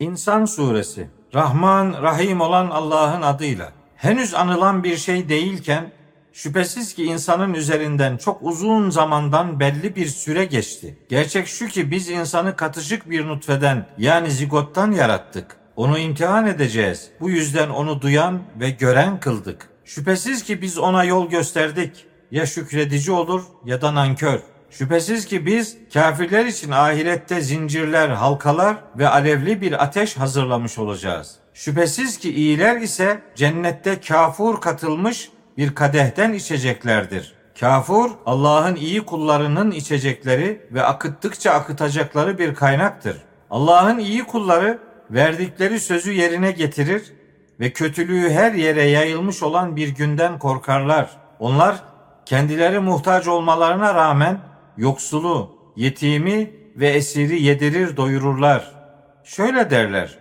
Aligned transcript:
İnsan 0.00 0.44
suresi 0.44 1.08
Rahman 1.34 2.02
Rahim 2.02 2.40
olan 2.40 2.70
Allah'ın 2.70 3.22
adıyla 3.22 3.72
henüz 3.96 4.34
anılan 4.34 4.84
bir 4.84 4.96
şey 4.96 5.28
değilken 5.28 5.92
şüphesiz 6.32 6.94
ki 6.94 7.04
insanın 7.04 7.54
üzerinden 7.54 8.16
çok 8.16 8.42
uzun 8.42 8.90
zamandan 8.90 9.60
belli 9.60 9.96
bir 9.96 10.06
süre 10.06 10.44
geçti. 10.44 10.98
Gerçek 11.08 11.46
şu 11.46 11.66
ki 11.66 11.90
biz 11.90 12.10
insanı 12.10 12.56
katışık 12.56 13.10
bir 13.10 13.26
nutfeden 13.26 13.86
yani 13.98 14.30
zigottan 14.30 14.92
yarattık. 14.92 15.56
Onu 15.76 15.98
imtihan 15.98 16.46
edeceğiz. 16.46 17.10
Bu 17.20 17.30
yüzden 17.30 17.68
onu 17.68 18.02
duyan 18.02 18.42
ve 18.60 18.70
gören 18.70 19.20
kıldık. 19.20 19.68
Şüphesiz 19.84 20.42
ki 20.42 20.62
biz 20.62 20.78
ona 20.78 21.04
yol 21.04 21.30
gösterdik. 21.30 22.06
Ya 22.30 22.46
şükredici 22.46 23.12
olur 23.12 23.42
ya 23.64 23.82
da 23.82 23.94
nankör. 23.94 24.40
Şüphesiz 24.70 25.26
ki 25.26 25.46
biz 25.46 25.76
kafirler 25.94 26.46
için 26.46 26.70
ahirette 26.70 27.40
zincirler, 27.40 28.08
halkalar 28.08 28.76
ve 28.98 29.08
alevli 29.08 29.60
bir 29.60 29.82
ateş 29.82 30.16
hazırlamış 30.16 30.78
olacağız. 30.78 31.36
Şüphesiz 31.54 32.18
ki 32.18 32.34
iyiler 32.34 32.76
ise 32.76 33.22
cennette 33.34 34.00
kafur 34.00 34.60
katılmış 34.60 35.30
bir 35.56 35.74
kadehten 35.74 36.32
içeceklerdir. 36.32 37.34
Kafur 37.60 38.10
Allah'ın 38.26 38.76
iyi 38.76 39.00
kullarının 39.00 39.70
içecekleri 39.70 40.66
ve 40.70 40.82
akıttıkça 40.82 41.50
akıtacakları 41.50 42.38
bir 42.38 42.54
kaynaktır. 42.54 43.16
Allah'ın 43.50 43.98
iyi 43.98 44.24
kulları 44.24 44.78
verdikleri 45.10 45.80
sözü 45.80 46.12
yerine 46.12 46.50
getirir 46.50 47.12
ve 47.60 47.72
kötülüğü 47.72 48.30
her 48.30 48.52
yere 48.52 48.82
yayılmış 48.82 49.42
olan 49.42 49.76
bir 49.76 49.88
günden 49.88 50.38
korkarlar. 50.38 51.10
Onlar 51.38 51.76
kendileri 52.26 52.78
muhtaç 52.78 53.26
olmalarına 53.26 53.94
rağmen 53.94 54.49
yoksulu, 54.80 55.56
yetimi 55.76 56.50
ve 56.76 56.88
esiri 56.88 57.42
yedirir 57.42 57.96
doyururlar. 57.96 58.72
Şöyle 59.24 59.70
derler. 59.70 60.18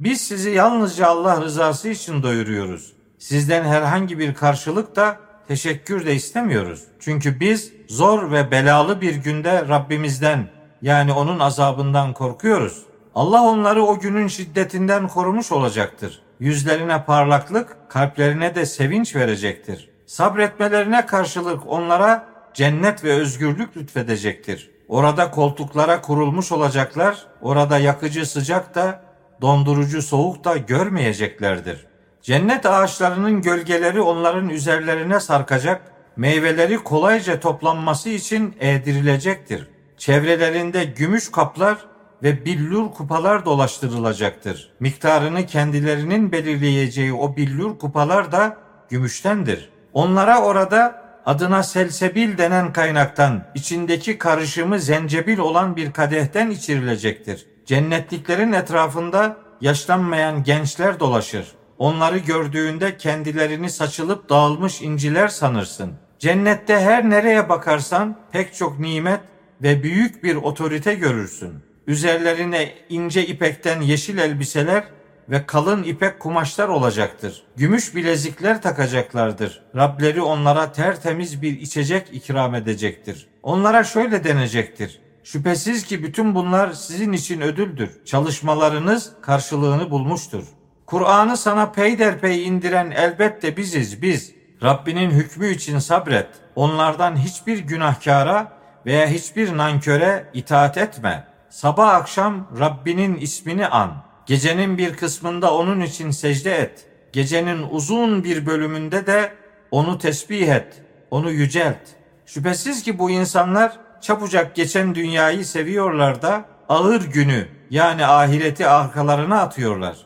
Biz 0.00 0.20
sizi 0.20 0.50
yalnızca 0.50 1.06
Allah 1.06 1.40
rızası 1.40 1.88
için 1.88 2.22
doyuruyoruz. 2.22 2.92
Sizden 3.18 3.64
herhangi 3.64 4.18
bir 4.18 4.34
karşılık 4.34 4.96
da 4.96 5.16
teşekkür 5.48 6.06
de 6.06 6.14
istemiyoruz. 6.14 6.84
Çünkü 7.00 7.40
biz 7.40 7.72
zor 7.88 8.32
ve 8.32 8.50
belalı 8.50 9.00
bir 9.00 9.14
günde 9.14 9.68
Rabbimizden 9.68 10.48
yani 10.82 11.12
onun 11.12 11.38
azabından 11.38 12.12
korkuyoruz. 12.12 12.82
Allah 13.14 13.42
onları 13.42 13.82
o 13.82 14.00
günün 14.00 14.28
şiddetinden 14.28 15.08
korumuş 15.08 15.52
olacaktır. 15.52 16.22
Yüzlerine 16.40 17.04
parlaklık, 17.04 17.76
kalplerine 17.88 18.54
de 18.54 18.66
sevinç 18.66 19.16
verecektir. 19.16 19.90
Sabretmelerine 20.06 21.06
karşılık 21.06 21.62
onlara 21.66 22.29
cennet 22.54 23.04
ve 23.04 23.12
özgürlük 23.12 23.76
lütfedecektir. 23.76 24.70
Orada 24.88 25.30
koltuklara 25.30 26.00
kurulmuş 26.00 26.52
olacaklar, 26.52 27.26
orada 27.40 27.78
yakıcı 27.78 28.26
sıcak 28.26 28.74
da, 28.74 29.02
dondurucu 29.40 30.02
soğuk 30.02 30.44
da 30.44 30.56
görmeyeceklerdir. 30.56 31.86
Cennet 32.22 32.66
ağaçlarının 32.66 33.42
gölgeleri 33.42 34.00
onların 34.00 34.48
üzerlerine 34.48 35.20
sarkacak, 35.20 35.82
meyveleri 36.16 36.78
kolayca 36.78 37.40
toplanması 37.40 38.08
için 38.08 38.56
eğdirilecektir. 38.60 39.68
Çevrelerinde 39.98 40.84
gümüş 40.84 41.30
kaplar 41.30 41.78
ve 42.22 42.44
billur 42.44 42.90
kupalar 42.90 43.44
dolaştırılacaktır. 43.44 44.72
Miktarını 44.80 45.46
kendilerinin 45.46 46.32
belirleyeceği 46.32 47.12
o 47.12 47.36
billur 47.36 47.78
kupalar 47.78 48.32
da 48.32 48.56
gümüştendir. 48.88 49.68
Onlara 49.92 50.42
orada 50.42 51.09
adına 51.30 51.62
selsebil 51.62 52.38
denen 52.38 52.72
kaynaktan 52.72 53.44
içindeki 53.54 54.18
karışımı 54.18 54.78
zencebil 54.78 55.38
olan 55.38 55.76
bir 55.76 55.92
kadehten 55.92 56.50
içirilecektir. 56.50 57.46
Cennetliklerin 57.66 58.52
etrafında 58.52 59.36
yaşlanmayan 59.60 60.42
gençler 60.44 61.00
dolaşır. 61.00 61.46
Onları 61.78 62.18
gördüğünde 62.18 62.96
kendilerini 62.96 63.70
saçılıp 63.70 64.28
dağılmış 64.28 64.82
inciler 64.82 65.28
sanırsın. 65.28 65.92
Cennette 66.18 66.80
her 66.80 67.10
nereye 67.10 67.48
bakarsan 67.48 68.18
pek 68.32 68.54
çok 68.54 68.78
nimet 68.78 69.20
ve 69.62 69.82
büyük 69.82 70.24
bir 70.24 70.36
otorite 70.36 70.94
görürsün. 70.94 71.52
Üzerlerine 71.86 72.72
ince 72.88 73.26
ipekten 73.26 73.80
yeşil 73.80 74.18
elbiseler 74.18 74.84
ve 75.30 75.46
kalın 75.46 75.82
ipek 75.82 76.20
kumaşlar 76.20 76.68
olacaktır. 76.68 77.42
Gümüş 77.56 77.94
bilezikler 77.94 78.62
takacaklardır. 78.62 79.62
Rableri 79.76 80.22
onlara 80.22 80.72
tertemiz 80.72 81.42
bir 81.42 81.60
içecek 81.60 82.08
ikram 82.12 82.54
edecektir. 82.54 83.28
Onlara 83.42 83.84
şöyle 83.84 84.24
denecektir. 84.24 85.00
Şüphesiz 85.24 85.84
ki 85.84 86.04
bütün 86.04 86.34
bunlar 86.34 86.72
sizin 86.72 87.12
için 87.12 87.40
ödüldür. 87.40 88.04
Çalışmalarınız 88.04 89.12
karşılığını 89.22 89.90
bulmuştur. 89.90 90.44
Kur'an'ı 90.86 91.36
sana 91.36 91.70
peyderpey 91.72 92.46
indiren 92.46 92.90
elbette 92.90 93.56
biziz 93.56 94.02
biz. 94.02 94.32
Rabbinin 94.62 95.10
hükmü 95.10 95.50
için 95.50 95.78
sabret. 95.78 96.28
Onlardan 96.56 97.16
hiçbir 97.16 97.58
günahkara 97.58 98.52
veya 98.86 99.06
hiçbir 99.06 99.56
nanköre 99.56 100.30
itaat 100.34 100.78
etme. 100.78 101.24
Sabah 101.50 101.94
akşam 101.94 102.48
Rabbinin 102.58 103.16
ismini 103.16 103.66
an. 103.66 104.09
Gecenin 104.26 104.78
bir 104.78 104.96
kısmında 104.96 105.54
onun 105.54 105.80
için 105.80 106.10
secde 106.10 106.54
et. 106.54 106.86
Gecenin 107.12 107.66
uzun 107.70 108.24
bir 108.24 108.46
bölümünde 108.46 109.06
de 109.06 109.32
onu 109.70 109.98
tesbih 109.98 110.48
et, 110.48 110.82
onu 111.10 111.30
yücelt. 111.30 111.78
Şüphesiz 112.26 112.82
ki 112.82 112.98
bu 112.98 113.10
insanlar 113.10 113.78
çabucak 114.00 114.54
geçen 114.54 114.94
dünyayı 114.94 115.44
seviyorlar 115.44 116.22
da 116.22 116.44
ağır 116.68 117.04
günü 117.04 117.48
yani 117.70 118.06
ahireti 118.06 118.66
arkalarına 118.66 119.40
atıyorlar. 119.40 119.96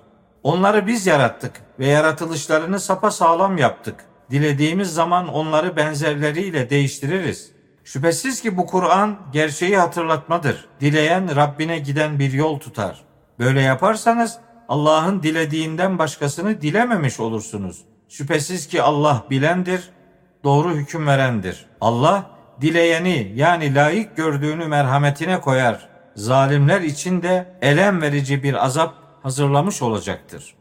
Onları 0.42 0.86
biz 0.86 1.06
yarattık 1.06 1.52
ve 1.78 1.86
yaratılışlarını 1.86 2.80
sapa 2.80 3.10
sağlam 3.10 3.58
yaptık. 3.58 4.04
Dilediğimiz 4.30 4.94
zaman 4.94 5.28
onları 5.28 5.76
benzerleriyle 5.76 6.70
değiştiririz. 6.70 7.50
Şüphesiz 7.84 8.42
ki 8.42 8.56
bu 8.56 8.66
Kur'an 8.66 9.16
gerçeği 9.32 9.78
hatırlatmadır. 9.78 10.68
Dileyen 10.80 11.36
Rabbine 11.36 11.78
giden 11.78 12.18
bir 12.18 12.32
yol 12.32 12.60
tutar. 12.60 13.04
Böyle 13.38 13.60
yaparsanız 13.60 14.38
Allah'ın 14.68 15.22
dilediğinden 15.22 15.98
başkasını 15.98 16.60
dilememiş 16.60 17.20
olursunuz. 17.20 17.84
Şüphesiz 18.08 18.66
ki 18.66 18.82
Allah 18.82 19.24
bilendir, 19.30 19.90
doğru 20.44 20.74
hüküm 20.74 21.06
verendir. 21.06 21.66
Allah 21.80 22.30
dileyeni 22.60 23.32
yani 23.34 23.74
layık 23.74 24.16
gördüğünü 24.16 24.66
merhametine 24.66 25.40
koyar. 25.40 25.88
Zalimler 26.16 26.80
için 26.80 27.22
de 27.22 27.58
elem 27.62 28.02
verici 28.02 28.42
bir 28.42 28.64
azap 28.64 28.94
hazırlamış 29.22 29.82
olacaktır. 29.82 30.54